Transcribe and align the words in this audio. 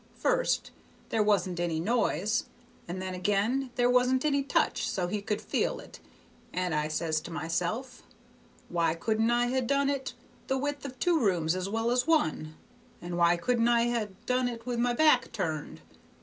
First, 0.17 0.71
there 1.09 1.21
wasn't 1.21 1.59
any 1.59 1.79
noise, 1.79 2.45
and 2.87 2.99
then 2.99 3.13
ag'in 3.13 3.69
there 3.75 3.87
wasn't 3.87 4.25
any 4.25 4.41
touch 4.41 4.89
so 4.89 5.05
he 5.05 5.21
could 5.21 5.39
feel 5.39 5.79
it, 5.79 5.99
and 6.51 6.73
I 6.73 6.87
says 6.87 7.21
to 7.21 7.29
myself, 7.31 8.01
'Why 8.67 8.95
couldn't 8.95 9.29
I 9.29 9.51
ha' 9.55 9.63
done 9.63 9.91
it 9.91 10.15
the 10.47 10.57
width 10.57 10.85
of 10.85 10.97
two 10.97 11.19
rooms 11.19 11.55
as 11.55 11.69
well 11.69 11.91
as 11.91 12.07
one, 12.07 12.55
and 12.99 13.15
why 13.15 13.37
couldn't 13.37 13.67
I 13.67 13.89
ha' 13.91 14.07
done 14.25 14.47
it 14.49 14.65
with 14.65 14.79
my 14.79 14.93
back 14.93 15.31
turned?' 15.31 15.81